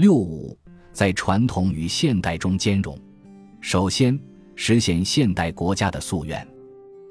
[0.00, 0.56] 六五，
[0.94, 2.98] 在传统与现代中兼容。
[3.60, 4.18] 首先，
[4.54, 6.48] 实现现代国家的夙愿。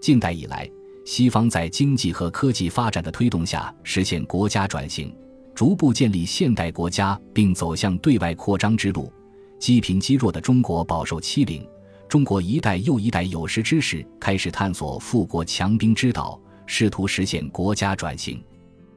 [0.02, 0.68] 近代以来，
[1.06, 5.16] 西方在经济和科技发展的推动下，实现国家转型，
[5.54, 9.14] 逐步建立现代国家，并走向对外扩张之路。
[9.60, 11.64] 积贫积弱的中国饱受欺凌，
[12.08, 18.44] 中国一代又一代有识之士开始探索富国强兵之道，试图实现国家转型。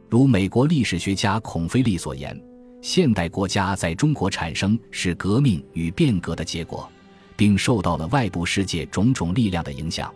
[0.08, 2.42] 如美国历史学家孔飞利所言。
[2.82, 6.90] 现代国家在中国产生是革命与变革的结果，
[7.36, 10.12] 并受到了外部世界种种力量的影响。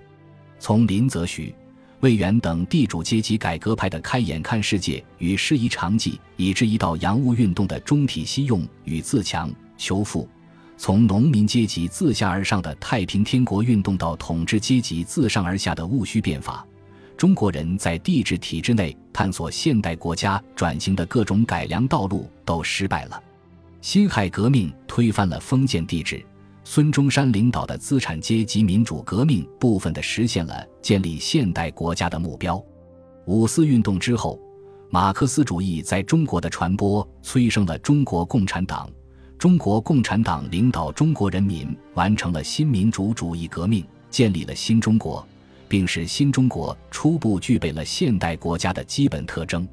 [0.59, 1.55] 从林则徐、
[2.01, 9.49] 魏源等地主阶级改革派的开眼看世界与师夷长技，以至一到洋务运动的中体西用与自强
[9.79, 10.27] 求富；
[10.77, 16.67] 从农民阶级自下而上的太平天国运动到统治阶级自上而下的戊戌变法。
[17.17, 23.23] 中国人在帝制体制内探索现代国家转型的各种改良道路都失败了。
[23.81, 26.25] 辛亥革命推翻了封建帝制，
[26.65, 32.63] 孙中山领导的资产阶级民主革命部分的实现了建立现代国家的目标。
[33.25, 34.39] 五四运动之后，
[34.91, 38.91] 马克思主义在中国的传播催生了中国共产党。
[39.39, 45.27] 中国共产党领导中国人民完成了新民主主义革命，建立了新中国。
[45.69, 49.67] 并使新中国初步具备了现代国家的基本特征。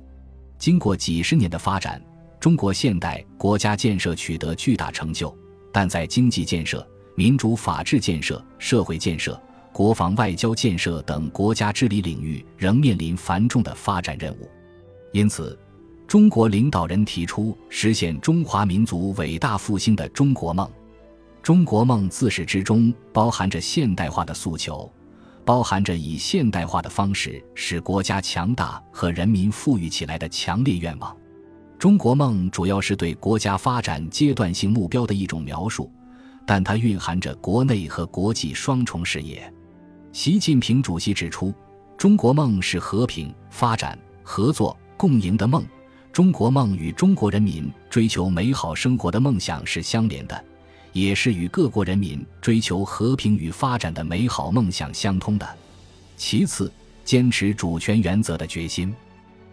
[0.57, 2.01] 经过几十年的发展，
[2.39, 5.35] 中国现代国家建设取得巨大成就，
[5.71, 14.49] 但在经济建设、民主法治建设、社会建设、国防外交建设等国家治理领域仍面临繁重的发展任务。
[15.11, 15.57] 因此，
[16.07, 20.69] 中国领导人提出实现中华民族伟大复兴的中国梦。
[21.41, 24.89] 中国梦自始至终包含着现代化的诉求。
[25.45, 31.15] 包含着以现代化的方式使国家强大和人民富裕起来的强烈愿望。
[31.77, 35.91] 中国梦主要是对国家发展阶段性目标的一种描述，
[36.45, 39.53] 但它蕴含着国内和国际双重视野。
[40.13, 41.53] 习近平主席指出，
[41.97, 45.65] 中国梦是和平、发展、合作、共赢的梦。
[46.13, 50.45] 中国梦与中国人民追求美好生活的梦想是相连的。
[50.93, 55.57] 也是与各国人民追求和平与发展的美好梦想相通的。
[56.15, 56.71] 其次，
[57.03, 58.93] 坚持主权原则的决心。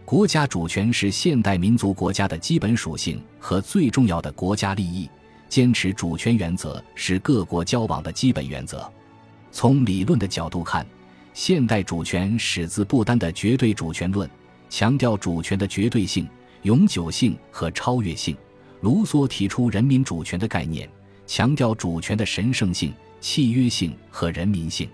[0.05, 5.09] 国家主权是现代民族国家的基本属性和最重要的国家利益。
[5.49, 8.89] 坚持主权原则是各国交往的基本原则。
[9.51, 10.85] 从理论的角度看，
[11.33, 14.29] 现代主权始自不丹的绝对主权论，
[14.69, 16.25] 强调主权的绝对性、
[16.61, 18.37] 永久性和超越性。
[18.79, 20.89] 卢梭提出人民主权的概念。
[21.33, 24.89] 强调主权的神圣性、契约性和人民性。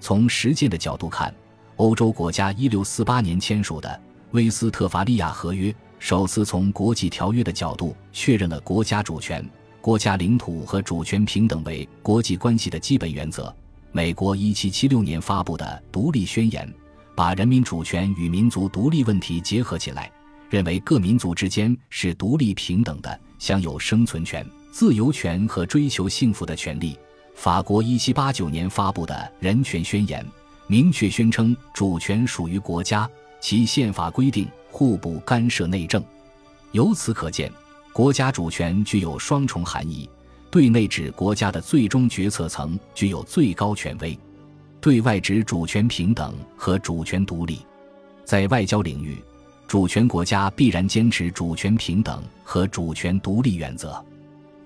[0.00, 1.34] 从实践的角度看，
[1.76, 3.86] 欧洲国家1648年签署的
[4.30, 9.46] 《威斯特伐利亚合约》首次从国际条约的角度确认了国家主权、
[9.82, 13.54] 国家领土和主权平等为国际关系的基本原则。
[13.92, 16.66] 美国1776年发布的《独立宣言》
[17.14, 20.10] 把人民主权与民族独立问题结合起来，
[20.48, 24.42] 认为各民族之间是独立平等的，享有生存权。
[24.78, 26.98] 自由权和追求幸福的权利。
[27.34, 30.22] 法国一七八九年发布的《人权宣言》
[30.66, 33.08] 明确宣称主权属于国家，
[33.40, 36.04] 其宪法规定互不干涉内政。
[36.72, 37.50] 由此可见，
[37.90, 40.06] 国家主权具有双重含义：
[40.50, 44.14] 对内指国家的最终决策层具有最高权威；
[44.78, 47.64] 对外指主权平等和主权独立。
[48.26, 49.24] 在外交领域，
[49.66, 54.04] 主权国家必然坚持主权平等和主权独立原则。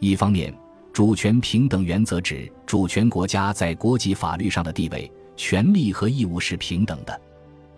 [0.01, 0.53] 一方面，
[0.95, 7.21] 主权平等原则指主权国家在国际法律上的地位、权利和义务是平等的。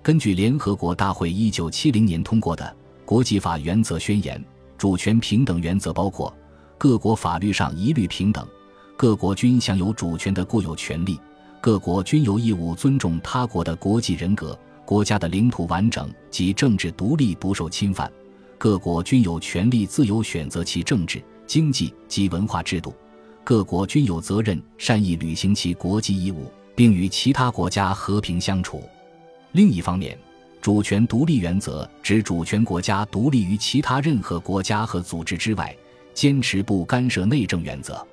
[0.00, 2.64] 根据联合国大会一九七零年通过的
[3.04, 4.38] 《国际法原则宣言》，
[4.78, 6.32] 主权平等原则包括：
[6.78, 8.44] 各国法律上一律平等；
[8.96, 11.16] 各国均享有主权的固有权利；
[11.60, 18.08] 各国均有义务尊重他国的国际人格；国家的领土完整及政治独立不受侵犯；
[18.58, 21.20] 各国均有权利自由选择其政治。
[21.46, 22.94] 经济及文化制度，
[23.44, 28.82] 各国均有责任善意履行其国际义务，并与其他国家和平相处。
[29.52, 30.18] 另一方面，
[30.60, 35.76] 主权独立原则指主权国家独立于其他任何国家和组织之外，
[36.14, 38.06] 坚持不干涉内政原则。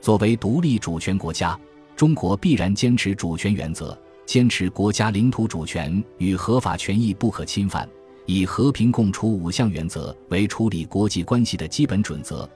[0.00, 1.58] 作为独立主权国家，
[1.96, 7.88] 中国必然坚持主权原则，坚持国家领土主权与合法权益不可侵犯，
[8.26, 12.48] 以和平共处五项原则为处理国际关系的基本准则。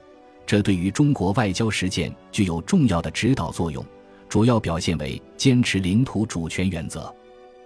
[0.51, 3.81] 这对于中国外交实践具有重要的指导作用，
[4.27, 7.09] 主要表现为坚持领土主权原则。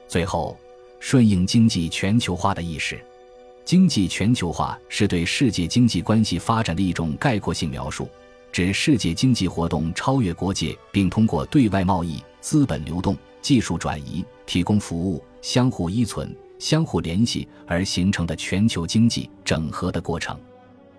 [0.08, 0.56] 最后，
[1.00, 3.04] 顺应经济全球化的意识，
[3.64, 8.08] 经济全球化是对世界经济关系发展的一种概括性描述，
[8.52, 20.40] 指世界经济活动超越国界，并通过对外贸易、资本流动、技术转移、提供服务、相互依存、相互联系而形成的全球经济整合的过程。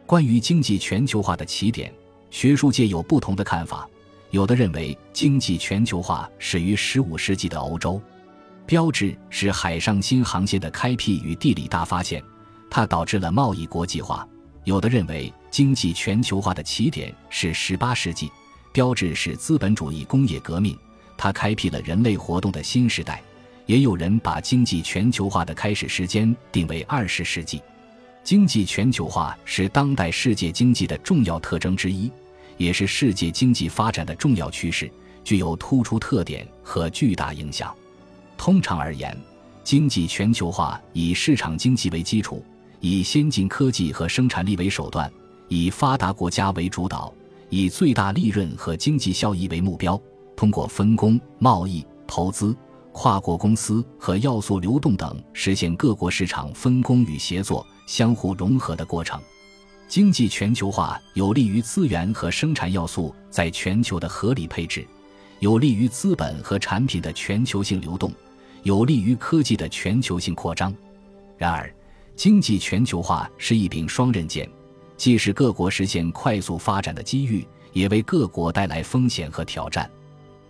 [0.06, 1.92] 关于经济全球化的起点，
[2.30, 3.88] 学术界有不同的看法。
[4.30, 8.00] 有的认为，经济全球化始于15世纪的欧洲，
[8.64, 12.22] 标志是海上新航线的开辟与地理大发现。
[12.70, 14.26] 它导致了贸易国际化。
[14.62, 18.30] 有的认为，经济全球化的起点是18世纪，
[18.72, 20.78] 标志是资本主义工业革命，
[21.16, 23.20] 它开辟了人类活动的新时代。
[23.66, 27.60] 也有人把经济全球化的开始时间定为20世纪。
[28.26, 32.10] 经济全球化是当代世界经济的重要特征之一，
[32.56, 34.90] 也是世界经济发展的重要趋势，
[35.22, 37.72] 具有突出特点和巨大影响。
[38.36, 39.16] 通常而言，
[39.62, 42.44] 经济全球化以市场经济为基础。
[42.80, 45.08] 以先进科技和生产力为手段，
[45.46, 47.14] 以发达国家为主导，
[47.48, 50.00] 以最大利润和经济效益为目标，
[50.34, 52.56] 通过分工、贸易、投资、
[52.90, 59.20] 跨国公司和要素流动等，实现各国市场分工与协作、相互融合的过程。
[59.88, 64.84] 经济全球化有利于资源和生产要素在全球的合理配置，
[65.38, 68.12] 有利于资本和产品的全球性流动，
[68.64, 70.74] 有利于科技的全球性扩张。
[71.38, 71.72] 然而，
[72.16, 74.50] 经济全球化是一柄双刃剑，
[74.96, 79.88] 既是各国实现快速发展的机遇，也为各国带来风险和挑战。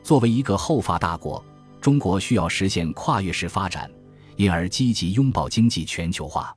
[0.03, 1.45] 作为一个后发大国，
[1.79, 3.91] 中国需要实现跨越式发展，
[4.37, 6.56] 因而积极拥抱经济全球化。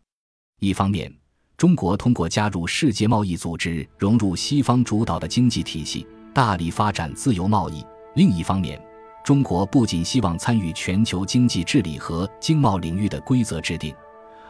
[0.60, 1.10] 一方面，
[1.56, 7.82] 中国通过加入世界贸易组织，融入西方主导的经济体系，大力发展自由贸易；
[8.16, 8.82] 另一方面，
[9.24, 13.96] 中国不仅希望参与全球经济治理和经贸领域的规则制定。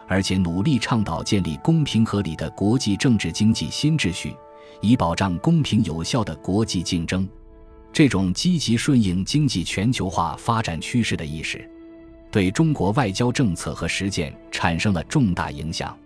[0.08, 4.36] 而且努力倡导建立公平合理的国际政治经济新秩序，
[4.82, 7.30] 以保障公平有效的国际竞争。
[7.94, 11.70] 这种积极顺应经济全球化发展趋势的意识，
[12.32, 15.98] 对中国外交政策和实践产生了重大影响。